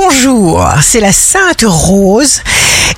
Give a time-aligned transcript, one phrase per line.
[0.00, 2.40] Bonjour, c'est la Sainte Rose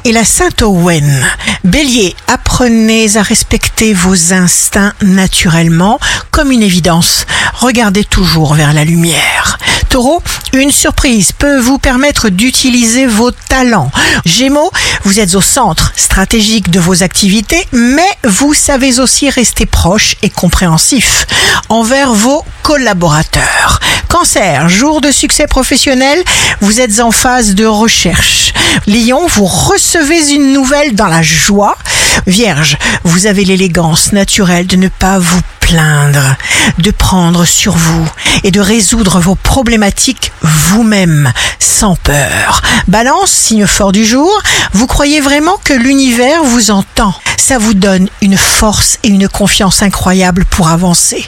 [0.04, 1.26] et la Sainte Owen.
[1.64, 5.98] Bélier, apprenez à respecter vos instincts naturellement
[6.30, 7.24] comme une évidence.
[7.54, 9.58] Regardez toujours vers la lumière.
[9.88, 10.22] Taureau,
[10.52, 13.90] une surprise peut vous permettre d'utiliser vos talents.
[14.26, 14.70] Gémeaux,
[15.04, 20.28] vous êtes au centre stratégique de vos activités, mais vous savez aussi rester proche et
[20.28, 21.26] compréhensif
[21.70, 23.80] envers vos collaborateurs.
[24.10, 26.22] Cancer, jour de succès professionnel,
[26.60, 28.52] vous êtes en phase de recherche.
[28.88, 31.78] Lion, vous recevez une nouvelle dans la joie.
[32.26, 36.34] Vierge, vous avez l'élégance naturelle de ne pas vous plaindre,
[36.78, 38.08] de prendre sur vous
[38.42, 42.62] et de résoudre vos problématiques vous-même, sans peur.
[42.88, 47.14] Balance, signe fort du jour, vous croyez vraiment que l'univers vous entend.
[47.36, 51.24] Ça vous donne une force et une confiance incroyable pour avancer.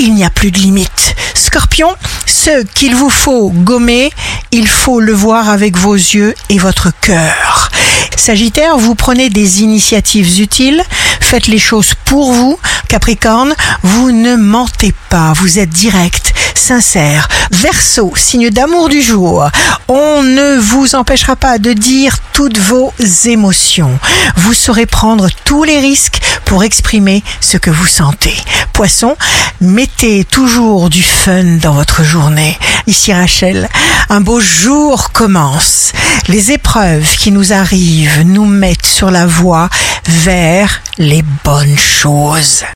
[0.00, 1.07] Il n'y a plus de limite.
[1.38, 1.94] Scorpion,
[2.26, 4.10] ce qu'il vous faut gommer,
[4.50, 7.70] il faut le voir avec vos yeux et votre cœur.
[8.16, 10.82] Sagittaire, vous prenez des initiatives utiles,
[11.20, 12.58] faites les choses pour vous.
[12.88, 17.28] Capricorne, vous ne mentez pas, vous êtes direct, sincère.
[17.50, 19.48] Verseau, signe d'amour du jour,
[19.88, 22.92] on ne vous empêchera pas de dire toutes vos
[23.24, 23.98] émotions.
[24.36, 28.36] Vous saurez prendre tous les risques pour exprimer ce que vous sentez.
[28.72, 29.16] Poisson,
[29.60, 32.58] mettez toujours du fun dans votre journée.
[32.86, 33.68] Ici Rachel,
[34.08, 35.92] un beau jour commence.
[36.28, 39.68] Les épreuves qui nous arrivent nous mettent sur la voie
[40.06, 42.64] vers les bonnes choses.